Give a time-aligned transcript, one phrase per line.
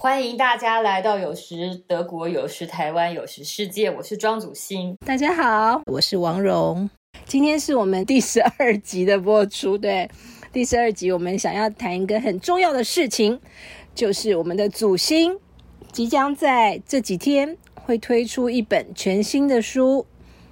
[0.00, 3.90] 欢迎大家来到有时德国，有时台湾，有时世界。
[3.90, 6.88] 我是庄祖欣，大家好，我是王蓉。
[7.26, 10.08] 今天是我们第十二集的播出，对，
[10.52, 13.40] 第十二集我们想要谈一个很重要的事情，
[13.92, 15.36] 就是我们的祖星
[15.90, 20.06] 即将在这几天会推出一本全新的书。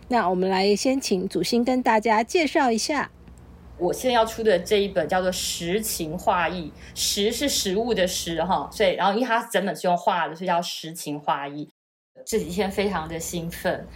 [0.08, 3.12] 那我们来先请祖星跟大家介绍一下。
[3.78, 11.68] 我现在要出的这一本叫做《实情画意》，实是食物的实哈，所以然后因为它整本是用画的，所以叫实情画意。
[12.24, 13.86] 这几天非常的兴奋，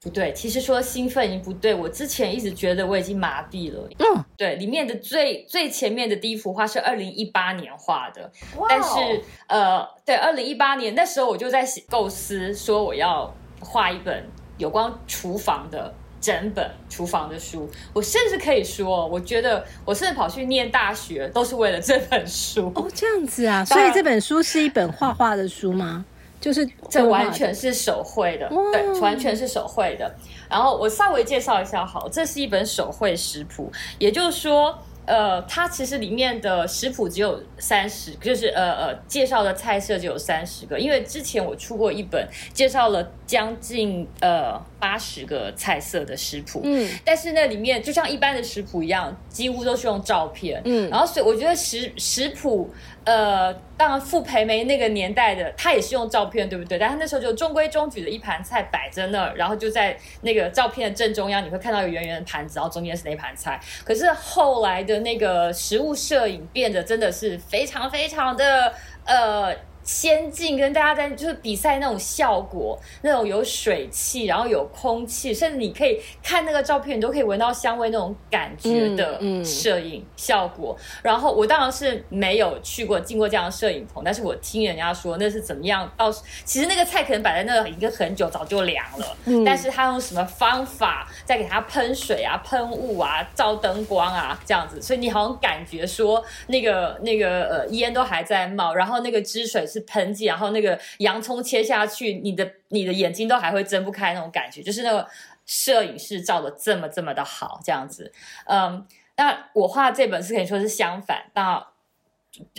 [0.00, 3.88] 不对，其实说兴奋已经不对，我之前一直觉得我已经麻痹了。
[3.98, 8.30] 嗯，对，里面的最最前面的第一幅画是二零一八年画的，
[8.68, 14.28] 但是呃，对，二零一八年那时候我就在构思说我要画一本
[14.58, 15.94] 有关厨房的。
[16.20, 22.72] 整本厨房的书，我甚至可以说，我觉得我甚至跑去念大学都是为了这本书。
[22.74, 26.04] 哦，这样子啊，所以这本书是一本画画的书吗？
[26.40, 30.14] 就是这完全是手绘的，对，完全是手绘的。
[30.48, 34.78] 然后我稍微介绍一下，好，这是一本手绘食谱，也就是说。
[35.08, 40.78] 呃，它其实里面的食谱只有三十，就是呃呃，介绍的菜色只有三十个。
[40.78, 52.70] 因为之前我出过一本，介绍了将近呃八十个菜色的食谱，嗯，但是那里面就像一般的食谱一样，几乎都是用照片，嗯，然后所以我觉得食食谱。
[53.08, 56.78] 呃，当然，傅培梅那个年代的，他也是用照片，对不对？
[56.78, 63.58] 但他那时候就中规中矩的一盘菜摆在那儿，然后就在那个照片的正中央，你会看到有圆圆的盘子，然后中间是那盘菜。
[63.82, 68.74] 可是后来的那个食物摄影变得真的是非常非常的
[69.06, 69.56] 呃。
[69.88, 80.76] 先进跟大家在就是比赛那种效果，那种有水汽，然后有空气，甚至你可以看那个照片，你都可以闻到香味那种感觉的摄影效果。
[81.02, 85.90] 然后我当然是没有去过进过这样的摄影棚，但是我听人家说那是怎么样。
[85.96, 86.12] 到
[86.44, 89.16] 其实那个菜可能摆在那已经很久，早就凉了。
[89.46, 99.77] 但是他用什么方法再给它喷水啊、喷雾啊、照灯光啊这样子，所以你好像感觉说那个那个呃烟都还在冒，然后那个汁水是。
[99.80, 105.06] 喷剂，然后那个洋葱切下去，你的你的眼睛都还会睁不开那种感觉，就是那个
[105.46, 108.12] 摄影师照的这么这么的好，这样子。
[108.46, 108.86] 嗯，
[109.16, 111.66] 那我画这本是可以说是相反，那。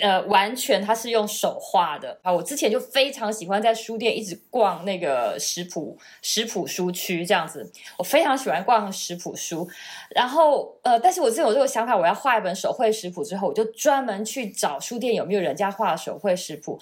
[0.02, 2.32] 呃，完全它是用手画的啊！
[2.34, 9.68] 我之前就非常喜欢在书店一直逛那个食谱食谱书区这样子，我非常喜欢逛食谱书。
[10.10, 16.80] 然后呃，但是我自有这个想法，我要画一本手绘食谱之后，我就专门去找书店有没有人家画手绘食谱。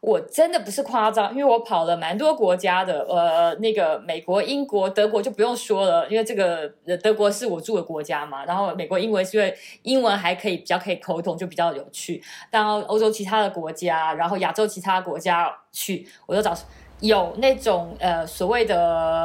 [0.00, 6.66] 我真的不是夸张，因为我跑了蛮多国家的，呃，那个美国、英国、德国就不用说了，因为这个
[7.02, 8.42] 德国是我住的国家嘛。
[8.46, 12.22] 然后美国、英文是因为英文还可以比较可以沟通，就比较有趣。
[12.50, 16.56] 到欧洲其他的国家，然后亚洲其他国家去，我就找。
[17.00, 18.76] 有那种呃所谓的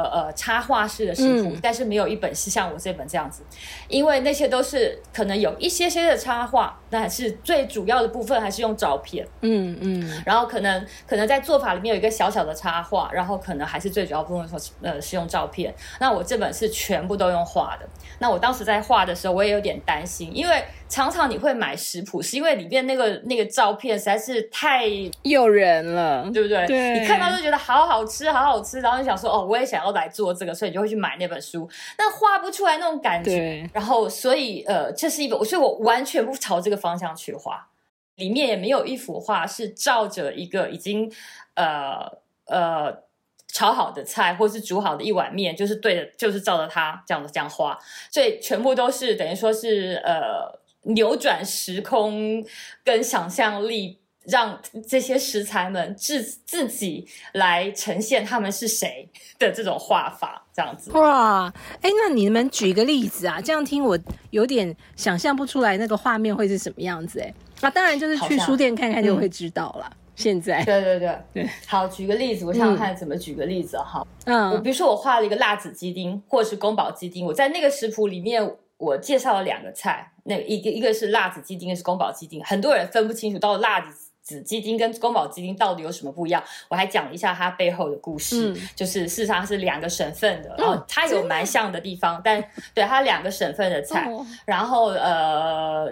[0.04, 3.42] 呃插画式的食谱，但是没有一本是像我这本这样子，
[3.86, 15.74] 因为那些都是可能有一些些的插画，但是最主要的部分还是用照片，嗯嗯，然后可能可能在做法里面有一个小小的插画，然后可能还是最主要部分说呃是用照片。
[16.00, 17.86] 那我这本是全部都用画的。
[18.20, 20.64] 那我当时在画的时候，我也有点担心，因为。
[20.88, 24.86] 常常你会买食谱，是因为里面那个那个照片实在是太
[25.22, 26.64] 诱人了，对不对？
[26.66, 31.68] 对，你看到就觉得好好吃，好好吃，然后就想说哦，我也想要来做这个，所以你就会去买那本书。
[31.98, 37.66] 那画不出来那种感觉，然后所以呃，这是一本，所以我完全不朝这个方向去画。
[38.14, 41.12] 里面也没有一幅画是照着一个已经
[41.54, 42.10] 呃
[42.46, 43.02] 呃
[43.48, 47.76] 炒好的菜，或是煮好的一碗面，就是对着，就是照着它这样子这样画。
[48.10, 50.64] 所以全部都是等于说是呃。
[50.86, 52.44] 扭转时空
[52.84, 59.08] 跟想象力，让这些食材们自自己来呈现他们是谁
[59.38, 60.90] 的这种画法，这样子。
[60.92, 63.40] 哇，哎，那你们举一个例子啊？
[63.40, 63.98] 这样听我
[64.30, 67.20] 有点想象不出来那个画面会是什么样子。
[67.20, 69.90] 哎，那当然就是去书店看看就会知道了。
[70.14, 74.06] 现在，对对对对，好，举个例子，我想想看怎么举个例子哈。
[74.24, 78.56] 嗯，我比如说我画了一个辣子鸡丁，或者是宫保鸡丁，我在那个食谱里面。
[78.78, 82.44] 我介绍了两个菜，那一个一个是辣子鸡丁，一个是宫保鸡丁。
[82.44, 83.80] 很多人分不清楚到辣
[84.22, 86.42] 子鸡丁跟宫保鸡丁到底有什么不一样。
[86.68, 92.42] 我还讲了一下它背后的故事，就是事实上是两个省份的，然后它有蛮像的地方，但
[92.74, 94.10] 对它两个省份的菜，
[94.44, 95.90] 然后呃，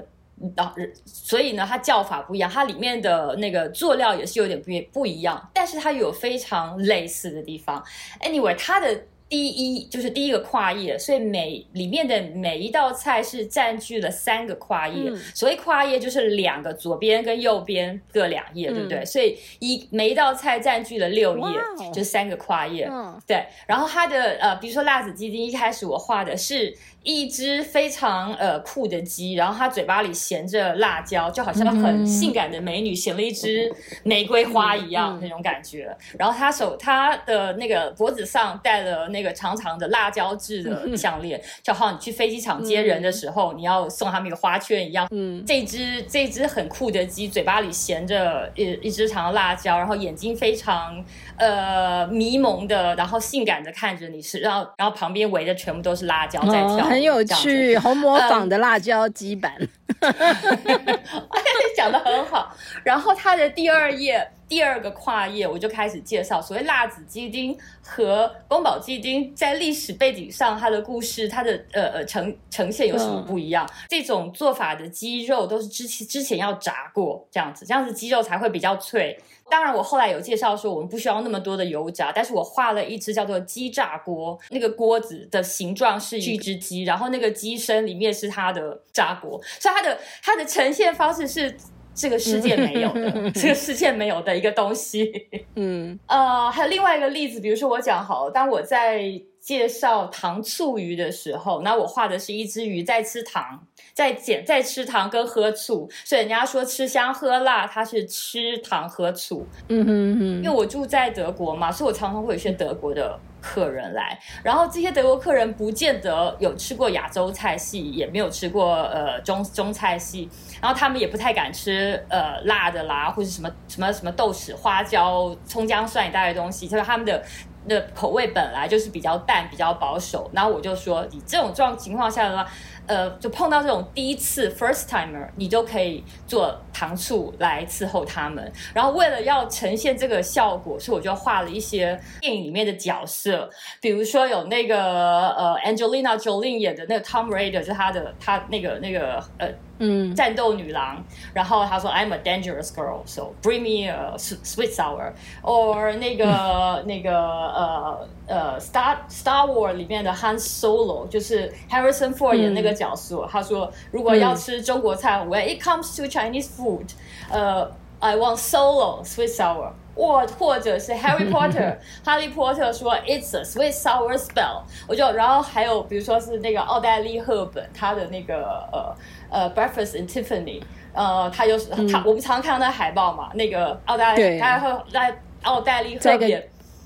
[0.55, 0.75] 导
[1.07, 7.83] 所以呢，它叫法不一样，它里面的那个佐料也是有点不不一样，但是它有非常类似的地方。
[8.21, 9.05] Anyway，它的。
[9.29, 15.11] 第一就是第一个跨页，所以每里面的每一道菜是占据了三个跨页。
[15.35, 19.05] 所谓跨页就是两个左边跟右边各两页，对不对？
[19.05, 21.59] 所以一每一道菜占据了六页，
[21.93, 22.89] 就三个跨页。
[23.27, 26.77] 对，然后它的呃，比如说辣子鸡丁，一开始我画的是。
[27.07, 33.71] 一只非常呃酷的鸡，然后它嘴巴里衔着辣椒，就好像很性感的美女衔了一只
[34.05, 35.95] 玫瑰花一样那种感觉。
[36.19, 45.07] 然后它手它的那个脖子上戴了那个长长的辣椒制的项链，就好像你去飞机场接人的时候，你要送他们一个花圈一样。
[45.11, 51.05] 嗯，这只这只很酷的鸡，嘴巴里衔着一一只长的辣椒，然后眼睛非常
[51.37, 56.79] 呃迷蒙的，然后性感的看着你，是然后然后旁边围的全部都是辣椒在跳。
[56.87, 59.53] 很有趣，红模仿的辣椒鸡版，
[61.77, 62.57] 讲的很好。
[62.85, 73.69] 然后它的第二页，第二个跨页，我就开始介绍所谓辣子鸡丁和宫保鸡丁在历史背景上它的故事，它的呃呃呈呈现有什么不一样？
[73.89, 79.19] 这种做法的鸡肉都是之前之前要炸过，这样子，这样子鸡肉才会比较脆。
[79.51, 91.57] 当然，我后来有介绍说，我们不需要那么多的油炸，但是我画了一只叫做鸡炸锅，那个锅子的形状是一只鸡，然后那个鸡身里面是它的炸锅，所以它的它的呈现方式是
[91.95, 95.29] 这个世界没有的， 这个世界没有的一个东西。
[95.55, 99.03] 嗯，呃，还有另外一个例子，比如说我讲好，当我在
[99.41, 103.67] 介绍糖醋鱼的时候，那我画的是一只鱼在吃糖。
[103.93, 109.47] 在减在吃糖跟喝醋，所以人家说吃香喝辣，它是吃糖喝醋。
[109.69, 110.25] 嗯哼哼。
[110.39, 120.27] 因为我住在德国嘛，所以我常常会有些德国的客人来，然后这些德国客人不见得有吃过亚洲菜系，也没有吃过呃中中菜系，
[120.63, 127.23] 然后他们也不太敢吃呃辣的啦，或者什么什么什么豆豉、花椒、葱姜蒜一大堆东西，就是他们的
[127.67, 130.31] 那口味本来就是比较淡、比较保守。
[130.33, 132.47] 然后我就说，你这种状情况下的话。
[132.87, 138.53] 呃，就碰到这种第一次 first timer，你就可以做糖醋来伺候他们。
[138.75, 143.49] 然后为了要呈现这个效果，所以我就画了一些电影里面的角色，
[143.81, 149.49] 比如说有那个呃 Angelina Jolie 演的那个 Tom Raider，就他的他那个那个呃。
[149.80, 151.02] 嗯，战斗女郎，
[151.34, 155.14] 然后他说 I'm a dangerous girl, so bring me a sweet sour.
[155.42, 163.28] or 那个那个呃呃 Star Star War 里面的 Han Solo，就是 Harrison Ford 演那个角色。
[163.32, 166.90] 他说如果要吃中国菜，When it comes to Chinese food，
[167.32, 169.72] 呃，I want Solo sweet sour。
[169.95, 174.63] 或或者是 Harry Potter，哈利波特说 It's a sweet sour spell。
[174.87, 178.95] 我就然后还有比如说是那个奥黛丽赫本，她的那个呃。
[179.31, 180.63] 呃，Breakfast in Tiffany，
[180.93, 185.13] 呃，她就是她，我们常常看到那海报嘛，那个澳大利亚，他会在
[185.43, 186.41] 澳大利亚。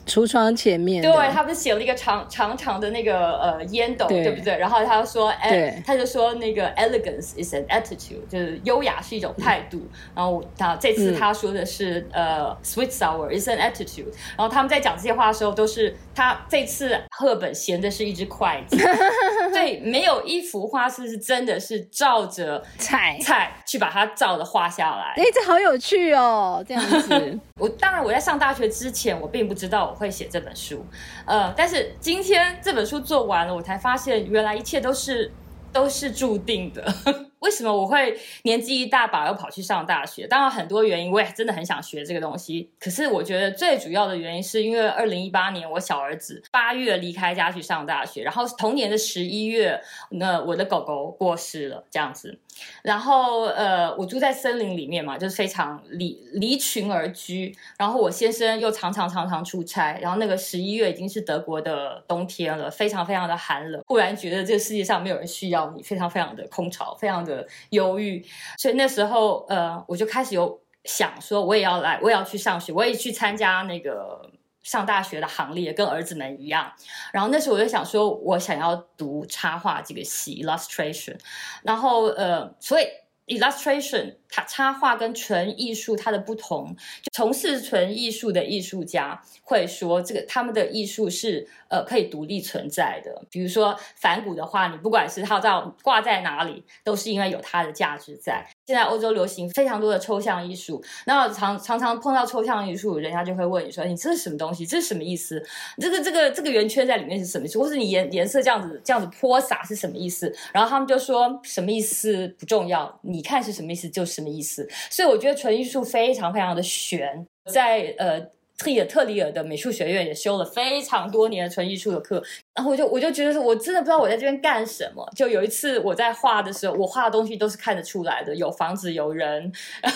[0.09, 4.57] 橱窗前面，对他不是写了一个长长长的那个呃烟斗，对不对？
[4.57, 9.87] 然后他说，哎，他就说那个 elegance is an attitude，就是优雅是一种态度。
[10.15, 14.07] 然后他这次他说的是呃 sweet sour is an attitude。
[14.37, 18.77] 然后他们在讲这些话的时候，都是他这次赫本衔的是一只筷子，
[19.53, 25.13] 对，没有一幅画是是真的是照着菜菜去把它照着画下来。
[25.17, 27.39] 哎，这好有趣哦，这样子。
[27.61, 29.99] 我当然我在上大学之前，我并不知道我。
[29.99, 30.87] 会写这本书，
[31.27, 35.33] 呃，但是今天这本书做完了，我才发现原来一切都是
[35.73, 36.95] 都是注定的。
[37.41, 40.27] 为什么我会年纪一大把又跑去上大学？
[40.27, 42.71] 当然很多原因，我也真的很想学这个东西。
[42.81, 49.81] 可是我觉得最主要的原因是因为二零一八年我小儿子八月离开家去上大学，然后同年的十一月，
[50.11, 52.41] 那我的狗狗过世了，这样子。
[52.83, 57.55] 然后呃，我住在森林里面嘛，就是非常离离群而居。
[57.79, 63.81] 然后我先生又常常常常出差，然后那个十一月已经是德国的冬天了，非常非常的寒冷。
[63.87, 67.28] 忽然觉得这个世界上没有人需要你，非常非常的空巢，非常。
[67.29, 68.25] 的忧郁，
[68.57, 74.33] 所以那时候，呃，我就开始有想说，我也要来，我也要去上学，我也去参加那个
[74.63, 76.73] 上大学的行列，跟儿子们一样。
[77.13, 81.19] 然后那时候我就想说，我想要读插画这个系，illustration。
[81.63, 82.87] 然后，呃，所以
[83.29, 91.49] illustration 它插画跟纯艺术它的不同，就从事纯艺术的艺术家会说，这个他们的艺术是。
[91.71, 95.51] 呃，可以独立存在的，比如说反骨的话，你不管是它在
[95.83, 98.43] 挂在哪里，都是因为有它的价值在。
[98.69, 104.67] 现在欧洲流行非常多的抽象艺术，那常常常碰到抽象艺术，人家就会问你说：“你这是什么东西？
[104.67, 105.43] 这是什么意思？
[105.79, 107.59] 这个这个这个圆圈在里面是什么意思？
[107.59, 118.38] 或是你颜颜色这样子这样子泼洒是什么意思？”然后他们就说：“什么意思不重要，你看是什么意思就什么意思。”所以我觉得纯艺术非常非常的悬，在呃。
[118.59, 122.21] 特里特里尔的美术学院也修了非常多年的纯艺术的课，
[122.55, 125.09] 然后我就我就觉得我真的不知道我在这边干什么。
[125.15, 129.53] 就有一次我在画的时候，我画的东西都是看得出来的，有房子、有人，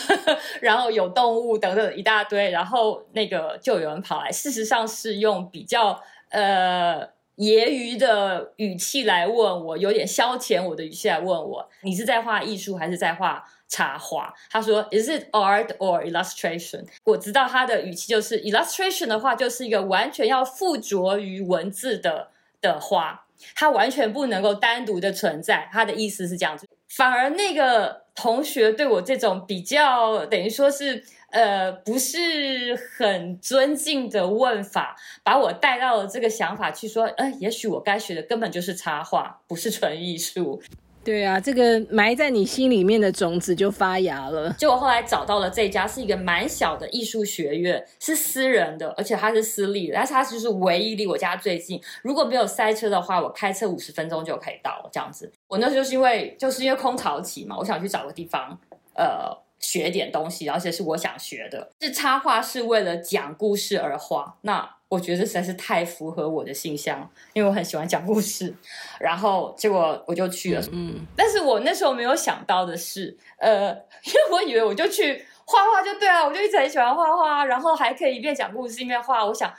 [0.63, 6.01] 然后有动物等等一大堆，然后那个就有人跑来，事实上是用比较
[6.31, 13.45] 呃揶揄的语气来问我，有点消遣我的语气来问我，你是在画艺术还是在画？
[13.73, 16.85] 插画，他说，Is it art or illustration？
[17.05, 22.29] 我知道他的语气就是 illustration 的话，就是一个完全要附着于文字的
[22.61, 23.25] 的画，
[23.55, 25.71] 它完全不能够单独的存在。
[25.73, 26.69] 他的意思是这样子。
[26.91, 40.63] 反而那个同学对我这种比较等于说是呃不是很尊敬的问法，把我带到了这个想法去说，呃，也许我该学的根本就是插画，不是纯艺术。
[41.05, 44.53] 对啊，这个埋在你心里面的种子就发芽了。
[44.59, 51.81] 就我后来找到了这家是一个蛮小的艺术学院，是私人的，而且它是私立的，但是它就是唯一离我家最近。
[52.03, 54.89] 如果没有塞车的话，我开车五十分钟就可以到。
[54.93, 58.57] 这样子，我那时候是因为就是因为空巢期嘛，我想去找个地方，
[58.95, 61.71] 呃，学点东西，而且是我想学的。
[61.81, 64.77] 是插画是为了讲故事而画，那。
[64.93, 68.55] 我觉得实在是太符合我的形象，因为我很喜欢讲故事，
[69.01, 70.63] 然后结果我就去了。
[70.71, 73.71] 嗯，但是我那时候没有想到的是，呃，
[74.05, 79.25] 因为我以为我就去画画就对了，我就一直很喜欢画画，然后还可以一边讲故事一边画。
[79.25, 79.51] 我想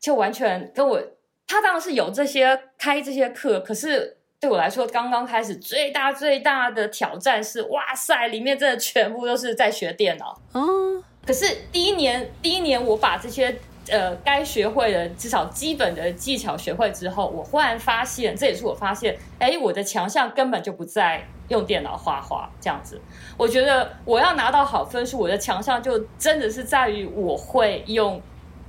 [0.00, 1.00] 就完全跟我
[1.46, 10.36] 他当然是有这些开这些课，可是对我来说刚刚开始最大最大的挑战是，哇塞，里面真的全部都是在学电脑。
[10.54, 13.56] 哦，可是第一年第一年我把这些。
[13.88, 23.00] 呃，该学会的至少基本的技巧学会之后，我忽然发现，这也是我发现，哎，我的强项根本就不在用电脑画画这样子。
[23.36, 28.22] 我觉得我要拿到好分数，我的强项就真的是在于我会用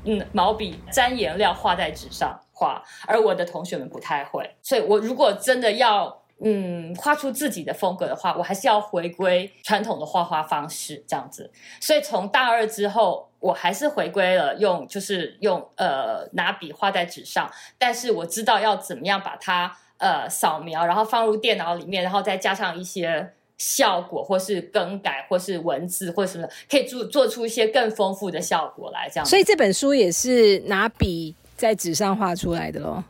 [0.05, 4.49] 嗯毛笔沾颜料画在纸上画，而我的同学们不太会。
[4.63, 11.51] 所以我如果真的要嗯画出自己的风格的话，我还是要回归传统的画画方式这样子。
[11.79, 13.29] 所以从大二之后。
[13.43, 29.09] 我还是回归了用，就是用呃拿笔画在纸上，但是我知道要怎么样把它呃扫描，然后放入电脑里面，然后再加上一些效果，或是更改，或是文字或什么，可以做做出一些更丰富的效果来。
[29.09, 33.03] 这样，所以这本书也是拿笔在纸上画出来的喽。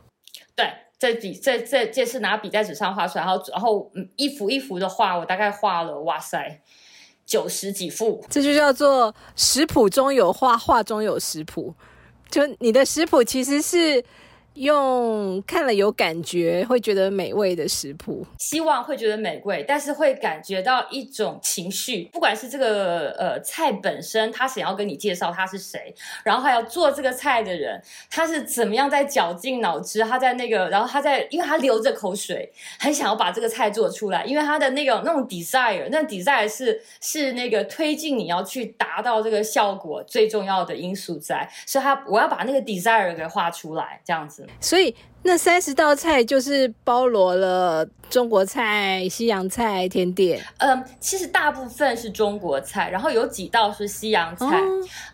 [0.56, 0.68] 对，
[1.04, 6.60] 在笔在在这是拿笔在纸上画出来，然后然后一幅一幅的画，我大概画了，哇塞。
[7.26, 11.74] 九十几幅，这就叫做食谱中有画，画中有食谱。
[12.30, 14.04] 就你的食谱其实是。
[14.54, 25.92] 用看了有感觉，会觉得美味的食谱，希望会觉得美味，但是会感觉到一种情绪，不管是这个呃菜本身，他想要跟你介绍他是谁，
[26.24, 44.43] 然后还要做这个菜的人，他是怎么样在绞尽脑汁，他在那个，然后他在，因为他流着口水，很想要把这个菜做出来，因为他的那个那种 desire，那 desire 是是那个推进你要去达到这个效果最重要的因素在，所以他我要把那个 desire 给画出来，这样子。
[44.60, 50.42] 所以那三十道菜就是包罗了中国菜、西洋菜、甜点。
[50.58, 54.60] 嗯，其实大部分是中国菜，然后有几道是西洋菜。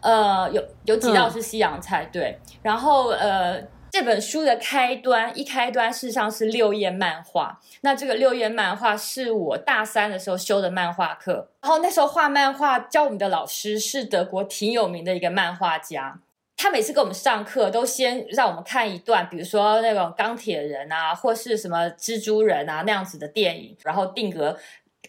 [0.01, 2.39] 呃，有有几道是西洋菜，对。
[2.63, 7.61] 然后呃，这本书的开端一开端事实上是六页漫画。
[7.83, 16.19] 那这个六页漫画是我大三的时候修的漫画课，然后那时候画漫画教我们的老师是德国挺有名的一个漫画家。
[16.63, 24.55] 他每次给我们上课，都先让我们看一段，比如说那种钢铁人啊，或是什么蜘蛛人啊那样子的电影，然后定格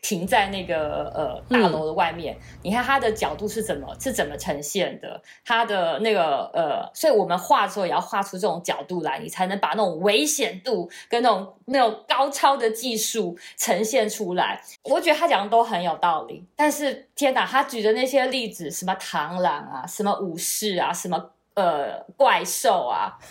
[0.01, 2.37] 停在那个呃大楼的外面。
[2.63, 14.63] 你看他的角度是怎么是怎么呈现的，他的那个呃，所以我们画的时候也要画出这种角度来，你才能把那种危险度跟那种那种高超的技术呈现出来。
[14.83, 21.31] 我觉得他讲的都很有道理，但是天哪，他举的那些例子，什么螳螂啊，什么武士啊，什么。
[21.55, 23.17] 呃，怪兽啊！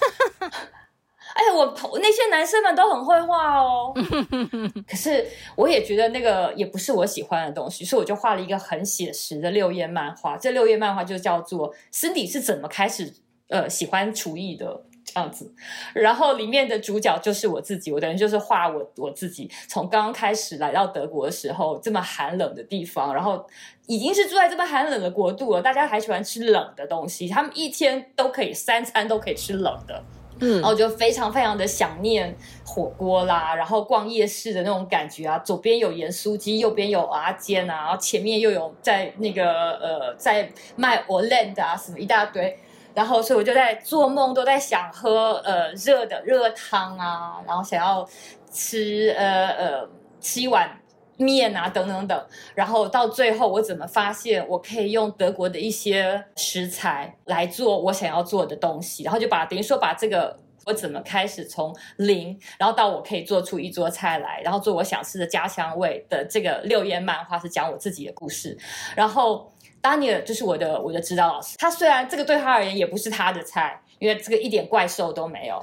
[1.32, 3.94] 哎呀，我那些男生们都很会画哦。
[4.86, 5.24] 可是
[5.54, 10.36] 我也觉得那个也不是我喜欢的东西，所以我就画了一个很写实的六页漫画。
[10.36, 13.14] 这六页漫画就叫做《森迪是怎么开始
[13.48, 14.74] 呃喜欢厨艺的》
[15.12, 15.52] 这样子。
[15.94, 23.44] 然后里面的主角就是我自己，我等于就是画我我自己从刚刚开始来到德国的时候，这么寒冷的地方，然后。
[23.86, 30.00] 已经是住在这么寒冷的国度了，大家还喜欢吃冷的东西，他们一天都可以三餐都可以吃冷的，
[30.38, 32.32] 嗯，然后就非常非常的想念
[32.64, 42.56] 火锅啦，然后逛夜市的那种感觉啊，左边有盐酥鸡，右边有阿煎啊，然后前面又有在那个呃在卖 o l a n d 啊什么一大堆，
[42.94, 48.08] 然后所以我就在做梦，都在想喝呃热的热汤啊，然后想要
[48.50, 49.88] 吃呃呃
[50.20, 50.80] 吃一碗
[51.16, 60.38] 面啊等等等，然后到最后我怎么发现我可以用德国的一些食材来做我想要做的东西，然后就把等于说把这个。
[60.66, 68.56] 我怎么开始从零，然后到我可以做出一桌菜来，然后做我想吃的家乡味的这个六页漫画是讲我自己的故事。
[68.94, 69.50] 然后
[69.80, 75.62] 丹尼尔就是我的我的指导老师，他虽然这个对他而言也不是他的菜，因为这个一点怪兽都没有。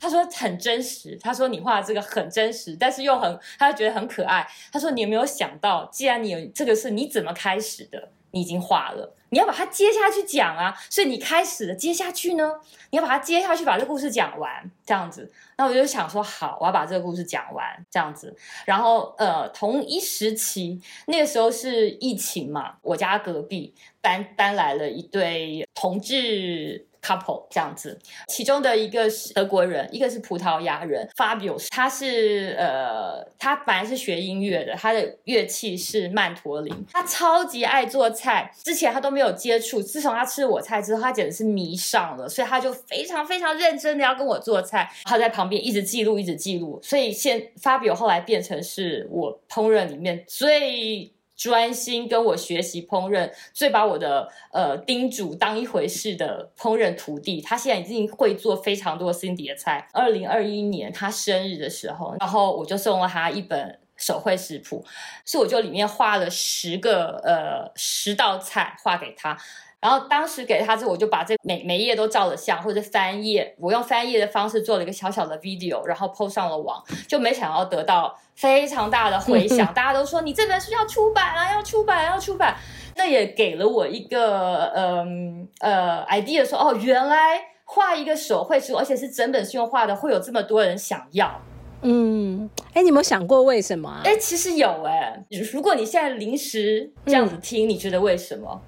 [0.00, 4.46] 他说很真实，他说你画的这个很真实，但是又很，他觉得很可爱。
[4.72, 8.10] 他说你有没有想到，既然你有这个是你怎么开始的？
[8.32, 12.52] 你已经画了，你要把它接下去讲啊，所以你开始了，接下去呢，
[12.90, 15.32] 你要把它接下去，把这故事讲完，这样子。
[15.56, 18.36] 那我就想说，好，我要把这个故事讲完，这样子。
[18.66, 26.86] 然后，呃，同一时期，那个时候是疫情嘛，我家隔壁搬搬来了一对同志。
[27.06, 27.96] Couple 这样子，
[28.28, 31.08] 其中的一个是德国人，一个是葡萄牙人。
[31.16, 36.74] Fabio 他是呃，他本来是学音乐的，他的乐器是曼陀林。
[36.92, 44.90] 他超级爱做菜，之前他都没有接触，自从他吃了我菜之后，他简直是迷上了，所以他就非常非常认真的要跟我做菜。
[45.04, 51.12] 他在旁边一直记录，一直记录，所以现 Fabio 后来变成是我烹饪里面最。
[51.36, 59.86] 专心跟我学习烹饪，最把我的呃叮嘱当一回事的烹饪徒弟，他现在已经会做非常多 Cindy 的菜。
[59.92, 64.84] 二零二一年他生日的时候，然后我就送了他一本手绘食谱，
[65.24, 69.38] 是我就里面画了十个呃十道菜画给他。
[69.86, 82.56] 然后当时给他之后，我就把这每每页都照了相，或者翻页，我用翻页的方式做了一个小小的 video，然后 post 上了网，就没想到得到非常大的回响， 大家都说你这本书要出版了，要出版，要出版。
[82.96, 91.40] 那也给了我一个嗯呃 idea，说哦，原来画一个手绘书，而且是整本书用画的，会有这么多人想要。
[91.82, 94.00] 嗯，哎，你有没有想过为什么？
[94.02, 98.60] 哎，其实有哎，如果你现在临时这样子听，你觉得为什么？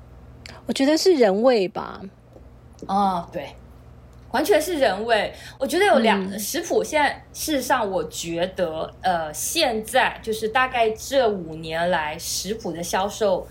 [0.69, 1.99] 我觉得是人味吧，
[2.87, 3.49] 哦，对，
[4.33, 5.33] 完全是人味。
[5.59, 13.49] 我觉得有两食谱，现在事实上，我觉得呃，现在就是大概这五年来食谱的销售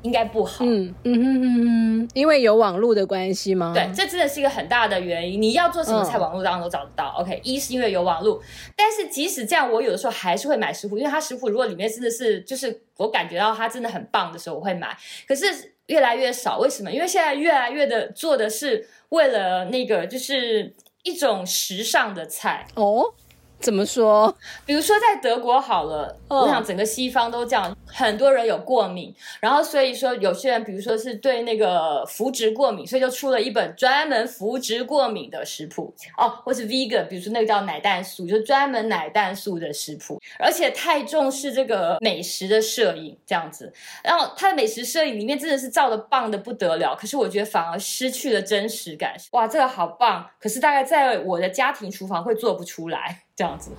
[0.00, 0.64] 应该不好。
[0.64, 3.72] 嗯嗯嗯嗯，因为有网络的关系吗？
[3.74, 5.42] 对，这真的是一个很大的原因。
[5.42, 7.14] 你要做什么菜，网络当中都找得到。
[7.18, 8.40] OK，一是因为有网络，
[8.74, 14.96] 但是即使这样，我有的时候还是会买食谱，因为它食谱如果里面真的是就是我感觉到它真的很棒的时候，我会买。
[15.28, 15.74] 可是。
[15.90, 16.90] 越来越少，为什么？
[16.90, 20.72] 因为现在越来越的做的是为了那个，就是
[21.02, 23.12] 一种时尚的菜哦。
[23.60, 24.34] 怎么说？
[24.64, 43.70] 比如说在德国好了，我想整个西方都这样，很多人有过敏，然后所以说有些人，比如说是对那个麸质过敏，所以就出了一本专门麸质过敏的食谱哦，或是 vegan，比如说那个叫奶蛋素，就专门奶蛋素的食谱，而且太重视这个美食的摄影这样子，
[44.02, 49.14] 然后他的美食摄影里面真的是照的棒的不得了，可是我觉得反而失去了真实感。
[49.32, 53.24] 哇，这个好棒，可是大概在我的家庭厨房会做不出来。
[53.40, 53.70] 这样子，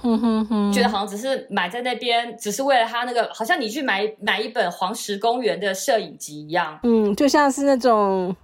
[0.74, 6.80] 觉得好像只是买在那边，只是为了他那个，好像你去买买一本黄石公园的摄影集一样。
[6.82, 8.36] 嗯，就像是那种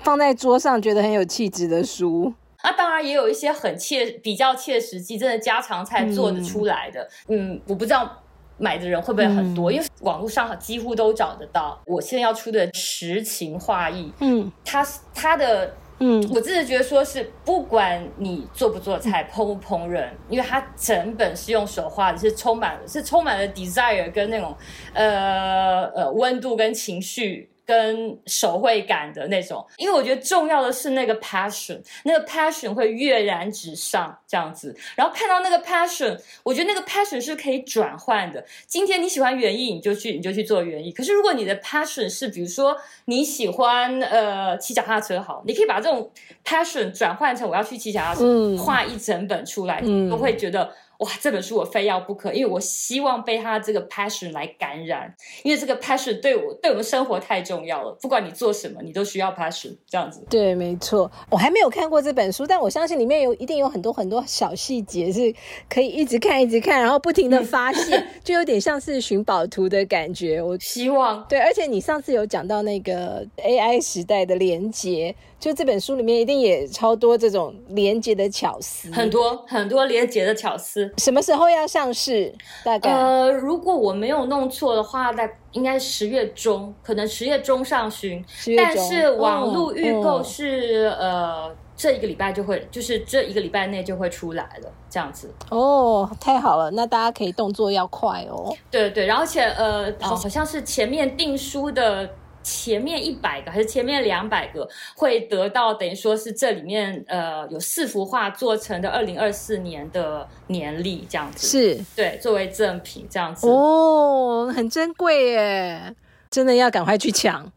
[0.00, 2.34] 放在桌上觉得很有气质的书。
[2.64, 7.08] 那当然也有一些很切比较切实际，真的家常菜做得出来的。
[7.28, 8.20] 嗯，我不知道
[8.58, 11.80] 买的人会不会很多，因为网络上几乎都找得到。
[11.86, 15.76] 我现在要出的实情画意，嗯，它它的。
[15.98, 24.54] 嗯，我真的觉得说是不管你做不做菜，烹不烹饪，因为它整本是用手画的，是充满是充满了 desire 跟那种
[24.92, 27.48] 呃呃温度跟情绪。
[27.66, 34.74] 跟手绘感的那种，因为我觉得重要的是那个 passion，那个 passion 会跃然纸上这样子。
[34.94, 38.44] 然后看到那个 passion，我觉得那个 passion 是可以转换的。
[38.68, 40.92] 今天你喜欢园艺，你就去你就去做园艺。
[40.92, 42.76] 可是如果你的 passion 是，比如说
[43.06, 46.08] 你喜欢呃骑脚踏车，好，你可以把这种
[46.44, 50.72] passion 转换成我要去骑脚踏车，画一整本出来，都会觉得。
[50.98, 57.96] 哇，这本书我非要不可，因为我希望被他这个 passion 来感染，因为这个 passion 对我对我们生活太重要了。
[58.00, 60.24] 不管你做什么，你都需要 passion 这样子。
[60.30, 61.10] 对，没错。
[61.30, 65.34] 我还没有看过这本书，但我相信里面有一定有很多很多小细节是
[65.68, 70.40] 可以一直看一直看，然后不停的发现，就有点像是寻宝图的感觉。
[70.40, 75.14] 我希望对，而且你上次有讲到那个 AI 时代的连接。
[75.38, 80.92] 就这本书里面一定也超多这种连接的巧思，很多很多连接的巧思。
[80.98, 82.32] 什么时候要上市？
[82.64, 88.24] 大概呃，如果我没有弄错的话，在应该十月中，可能十月中上旬。
[88.56, 91.54] 但是网络预购是呃。
[91.78, 95.30] 这一个礼拜就会，就是这一个礼拜内就会出来了，这样子。
[95.50, 98.50] 哦，太好了，那大家可以动作要快哦。
[98.70, 102.08] 对对，然后且呃，好像是前面订书的
[102.46, 111.44] 前面一百个还是前面两百个会得到，等于说是这里面呃有四幅画做成的二零二四年的年历这样子。
[111.44, 113.48] 是，对，作为赠品这样子。
[113.48, 115.96] 哦，很珍贵耶，
[116.30, 117.50] 真的要赶快去抢。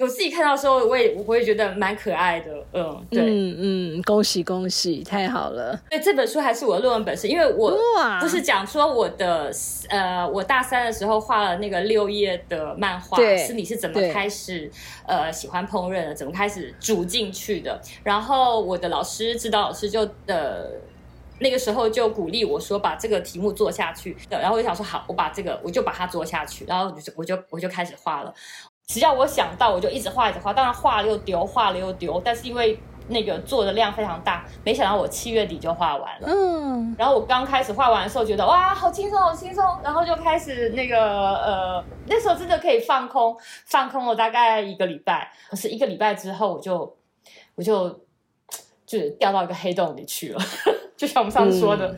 [0.00, 3.56] 我自己看到的时候，我也我会觉得蛮可爱的，嗯，对，嗯
[3.98, 5.78] 嗯，恭喜恭喜，太好了。
[5.90, 7.78] 对，这本书还是我的论文本身，因为我
[8.20, 9.52] 不是讲说我的
[9.90, 14.70] 呃，我大三的时候画了那个六页的漫画，是你是怎么开始
[15.06, 17.78] 呃喜欢烹饪的，怎么开始煮进去的。
[18.02, 20.64] 然后我的老师指导老师就呃
[21.40, 28.34] 那个时候就鼓励我说把这个题目做下去，然后我就想说好，我把这个我就把它做下去，然后我就我就我就开始画了。
[28.90, 30.52] 只要我想到，我就一直画，一直画。
[30.52, 32.20] 当然画了又丢，画了又丢。
[32.24, 32.76] 但是因为
[33.06, 36.26] 那个做的量非常大，没想到我七月底就画完了。
[36.26, 36.92] 嗯。
[36.98, 39.64] 然后我刚开始画完的时候，觉得哇，好轻松，好轻松。
[39.84, 45.30] 然后就开始那个呃，那时候真的可以放空，放空了大概一个礼拜。
[45.48, 46.96] 可是一个礼拜之后，我就
[47.54, 47.88] 我就
[48.84, 50.40] 就掉到一个黑洞里去了，
[50.98, 51.96] 就像我们上次说的。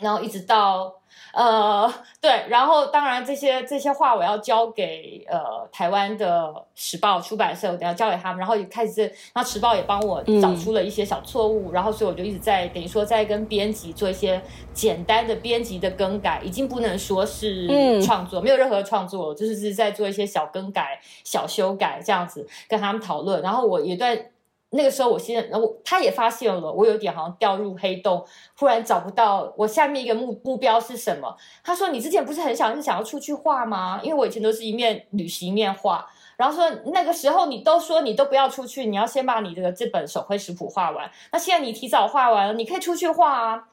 [0.00, 0.94] 然后一直到。
[1.32, 1.88] 呃，
[2.20, 24.29] 对，然后当然这些这些话我要交给呃台湾的时报出版社，我要交给他们，然后也开始，那时报也帮我找出了一些小错误，然后所以我就一直在等于说在跟编辑做一些简单的编辑的更改，已经不能说是创作，没有任何创作，就是是在做一些小更改、小修改这样子跟他们讨论，然后我也在。
[24.72, 28.24] 那个时候，我现在，然后他也发现了，我有点好像掉入黑洞，
[28.56, 31.36] 忽然找不到我下面一个目目标是什么。
[31.64, 34.00] 他说：“你之前不是很想是想要出去画吗？
[34.00, 36.06] 因为我以前都是一面旅行一面画。
[36.36, 41.10] 然后说那个时候你都说你都不要出去，你要先把你的这本手绘食谱画完。
[41.32, 43.64] 那现在你提早画完了，你可以出去画啊。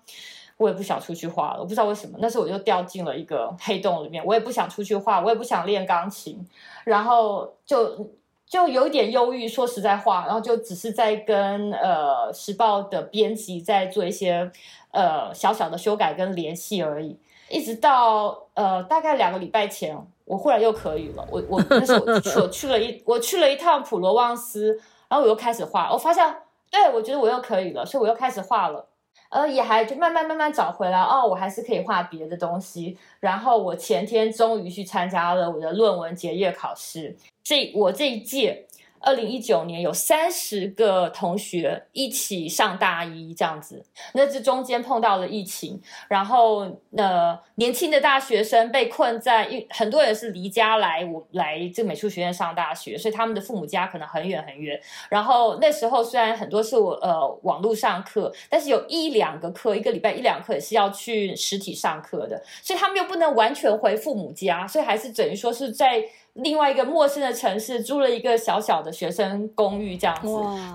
[0.57, 2.17] 我也不想出去画了，我不知道为什么。
[2.19, 6.43] 那时候我就掉进了一个黑洞里面，我也不想出去画，我也不想练钢琴，
[6.86, 8.10] 然后就。”
[8.49, 14.49] 就有一点忧郁，说实在话，然后就只是在跟呃时报的编辑在做一些
[14.91, 17.19] 呃小小的修改跟联系而已。
[17.49, 21.27] 一直到呃大概两个礼拜前，我忽然又可以了。
[21.29, 22.05] 我我那时候
[22.41, 24.79] 我去了一 我去了一趟普罗旺斯，
[25.10, 26.36] 然后我又开始画，我发现
[26.71, 28.86] 对我觉得我又可以了，所以我又开始画了。
[29.29, 32.97] 呃，也还就慢慢慢慢找回来哦，我还是可以画别的东西。
[33.19, 37.15] 然后我前天终于去参加了我的论文结业考试。
[37.43, 38.65] 这我这一届。
[38.99, 43.83] 二零一九年有三十个同学一起上大一这样子，
[44.13, 54.79] 那这中间碰到了疫情，然后呃年轻的大学生被困在，因很多人是离家来我来这个美术学院上大学，所以他们的父母家可能很远很远。
[55.10, 66.03] 然后那时候虽然很多是我呃网络上课，但是有一两个课，一个礼拜一两课也是要去实体上课的，所以他们又不能完全回父母家，所以还是等于说是在。
[66.38, 70.28] 另外一个陌生的城市租了一个小小的学生公寓这样子，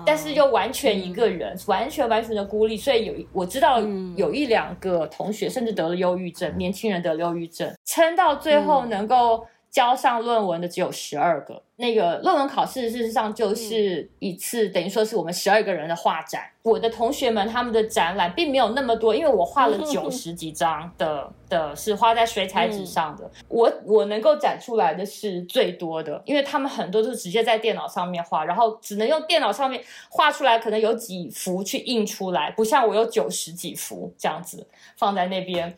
[0.05, 3.79] 但是又完全一个人，完全完全的孤立，所以有我知道
[4.15, 11.63] 有一两个同学甚至得了忧郁症，年轻人得忧郁症，撑到最后能够交上论文的只有十二个。
[11.77, 16.43] 那个论文考试，事实上就是一次等于说是我们十二个人的画展。
[16.61, 23.29] 我的同学们他们的展览并没有那么多，因为我画了九十几张的的是画在水彩纸上的。
[23.47, 35.75] 我我能够展出来的是最多的，因为他们很多都是直接在电脑上面画，然后只能用电脑上面画出来，可能有几幅去印出来，不像我有九十几幅这样子放在那边，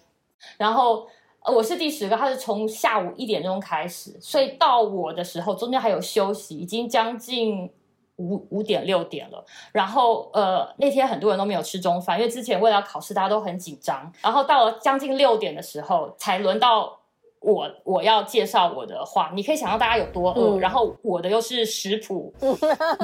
[0.57, 1.07] 然后。
[1.53, 7.69] 我是第十个，他是从下午一点钟开始，所以到我的时候中间还有休息，已经将近
[8.17, 9.45] 五五点六点了。
[9.71, 14.11] 然后呃那天很多人都没有吃中饭，因为之前为了考试大家都很紧张。
[14.21, 16.99] 然后到了将近六点的时候才轮到。
[17.45, 22.33] 我我要介绍我的画，你可以想到大家有多饿，然后我的又是食谱，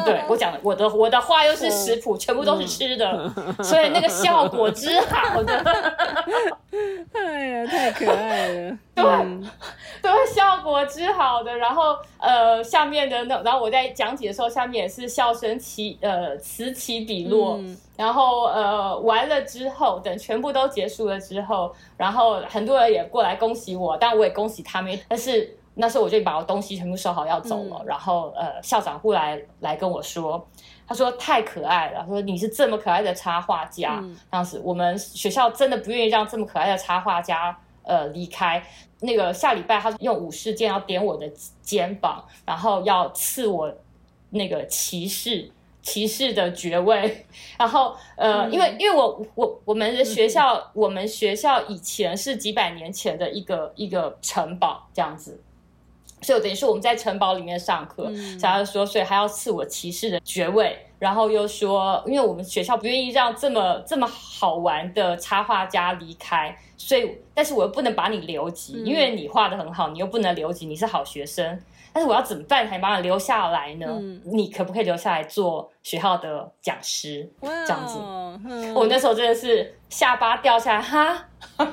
[0.04, 3.32] 对我讲的，我的我的画又是食谱，全部都是吃的，
[3.64, 5.54] 所以那个效果之好的，
[7.14, 9.04] 哎呀，太可爱了， 对，
[10.02, 17.60] 对，效果之好的，然后呃，下面的那，然后我在讲解的时候，下面也是笑声起，呃，此起彼落。
[18.02, 25.00] 然后呃完了之后，等全部都结束了之后，然后很多人也过来恭喜我，但我也恭喜他们。
[25.08, 30.44] 但是那时候我就把我东西全部收好要走了，然后呃校长忽来来跟我说，
[30.88, 38.64] 他说太可爱了，说你是这么可爱的插画家，当时我们学校真的不愿意让这么可爱的插画家呃离开。
[39.02, 43.72] 那个下礼拜他用武士剑要点我的肩膀，然后要刺我
[44.32, 45.52] 那个骑士。
[45.82, 47.26] 骑士的爵位，
[47.58, 55.42] 然后呃，因为因为我我我们的学校，我们学校以前是几百年前的一个一个城堡这样子，
[56.22, 71.60] 所以等于是我们在城堡里面上课，想要说，所以还要赐我骑士的爵位，然后又说，因为我们学校不愿意让这么这么好玩的插画家离开，所以但是我又不能把你留级，因为你画的很好，你又不能留级，你是好学生。
[71.94, 73.86] 但是我要怎么办才把你留下来呢？
[74.24, 77.30] 你可不可以留下来做学校的讲师？
[77.42, 78.00] 这样子，
[78.74, 81.26] 我那时候真的是下巴掉下来哈。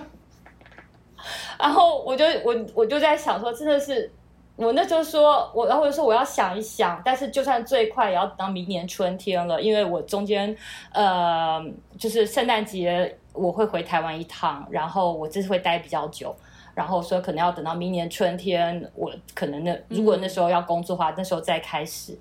[1.59, 4.11] 然后我就我我就在想说，真的是
[4.57, 10.57] 我那时候说，我然后我就说我要想一想，但是就算最快也要等到明年春天了，因为我中间
[10.92, 11.61] 呃
[11.98, 16.35] 就是圣诞节我会回台湾一趟，然后我这次会待比较久。
[16.79, 22.17] 然后说可能要等到明年春天，我可能那如果那时候要工作的话，那时候再开始。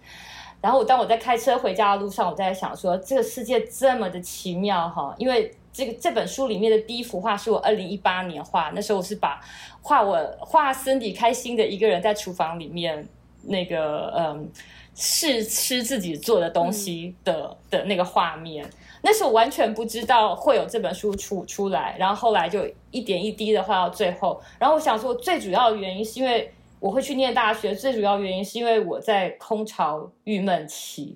[0.60, 9.40] 然后我当我在开车回家的路上，我在想说这个世界这么的奇妙哈，因为这个这本书里面的第一幅画是我二零一八年画，那时候我是把
[9.84, 13.08] 画我画森迪开心的一个人在厨房里面
[13.44, 14.50] 那个嗯
[14.96, 18.68] 试吃自己做的东西的的那个画面。
[19.08, 24.42] 那时候完全不知道会有这本书出出来，然后后来就一点一滴的画到最后。
[24.60, 31.16] 然后我想说，最主要的原因是因为我会去念大学，最主要原因是因为我在空巢郁闷期，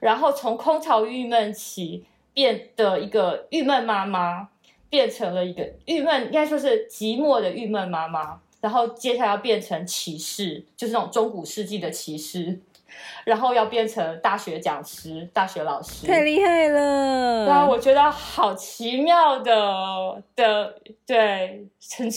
[0.00, 4.48] 然后从空巢郁闷期变的一个郁闷妈妈，
[4.88, 8.40] 变成了一个郁闷，应该说是寂寞的郁闷妈妈。
[8.62, 12.58] 然后接下来要变成骑士，就是那种中古世纪的骑士。
[13.24, 17.44] 然后要变成大学讲师、大学老师，太厉害了！
[17.46, 20.74] 对啊，我觉得好奇妙的的，
[21.06, 22.08] 对，很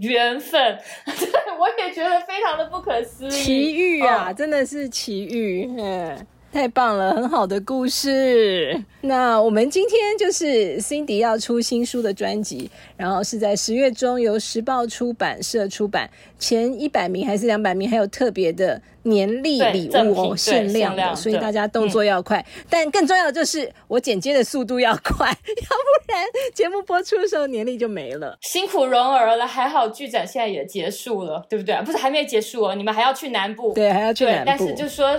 [0.00, 6.26] 缘分， 对，我也觉得非常的不可思议，奇遇啊，真的是奇遇，嗯。
[6.54, 8.80] 太棒了，很好的故事。
[9.00, 22.46] 那我们今天就是 Cindy 要出新书的专辑，然后是在十月中由时报出版社出版，前一百名还是两百名，还有特别的年历礼物哦，限量的，所以大家动作要快。
[22.70, 28.38] 但更重要的就是我剪接的速度要快，要不然节目播出的时候年历就没了。
[28.40, 31.74] 辛苦蓉儿了，还好剧展现在也结束了，对不对？
[31.84, 34.44] 不是还没结束哦，你们还要去南部，对，还要去南部。
[34.46, 35.18] 但是就说。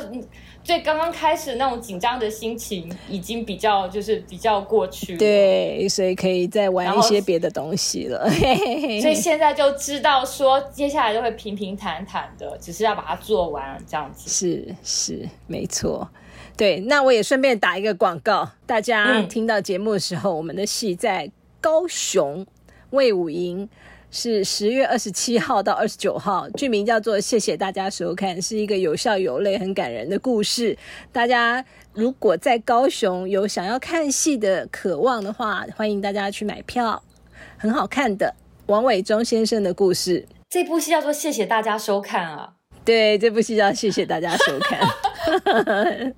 [0.66, 8.28] 所以刚刚开始那种紧张的心情已经比较就是比较过去，对，所以可以再玩一些别的东西了。
[9.00, 14.28] 所以现在就知道说接下来就会平平坦坦的，只是要把它做完这样子。
[14.28, 16.10] 是是没错，
[16.58, 16.80] 对。
[16.80, 21.30] 那我也顺便打一个广告，大家听到节目的时候，我们的戏在
[21.62, 22.44] 高雄
[22.90, 23.70] 魏武营。
[24.16, 30.76] 是十月二十七号到二十九号，剧名叫做《谢谢大家收看》，是一个有笑有泪、很感人的故事。
[31.12, 37.04] 大家如果在高雄有想要看戏的渴望的话，欢迎大家去买票。
[37.58, 38.34] 很好看的
[38.68, 42.54] 王伟忠先生的故事，这部戏叫做《谢谢大家收看》啊。
[42.86, 44.80] 对，这部戏叫《谢谢大家收看》。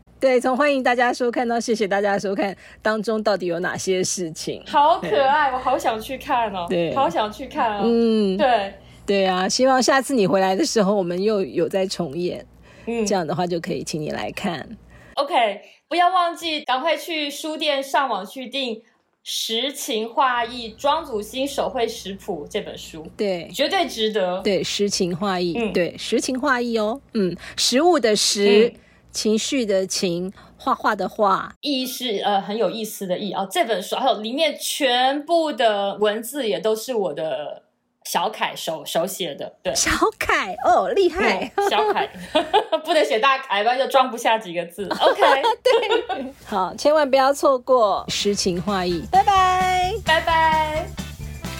[0.19, 4.63] 对，从欢迎大家收看到谢谢大家收看当中，到底有哪些事情？
[4.65, 6.65] 好可爱，我好想去看哦！
[6.67, 7.81] 对，好想去看哦。
[7.85, 8.73] 嗯，对，
[9.05, 12.43] 对啊，希望下次你回来的时候，我们又有在重演。
[12.87, 14.67] 嗯，这样的话就可以请你来看。
[15.13, 18.75] OK，不要忘记，赶快去书店上网去订
[19.23, 23.05] 《实情画意庄祖新手绘食谱》这本书。
[23.15, 24.41] 对，绝对值得。
[24.41, 26.99] 对，实情画意，对，实情画意哦。
[27.13, 28.73] 嗯，食物的食。
[29.11, 33.47] 情绪的情，画画的画，意是呃很有意思的意哦。
[33.49, 37.63] 这本书还有里面全部的文字也都是我的
[38.05, 42.09] 小楷手手写的，对，小楷哦，厉害，小楷。
[42.85, 44.87] 不能写大楷，不然就装不下几个字。
[44.87, 45.21] OK，
[45.63, 51.06] 对，好，千万不要错过诗情画意，拜拜，拜拜。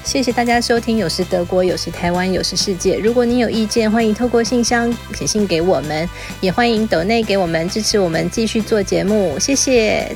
[0.08, 2.96] 谢谢大家收听，有时德国，有时台湾，有时世界。
[2.96, 9.38] 如果你有意见，欢迎透过信箱写信给我们，也欢迎抖内给我们支持我们继续做节目。
[9.38, 10.16] 谢谢。